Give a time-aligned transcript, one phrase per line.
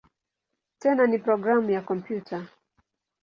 [0.79, 2.47] Tena ni programu ya kompyuta.